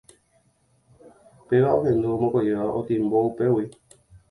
[1.51, 3.71] Péva ohendúvo mokõivéva otimbo upégui.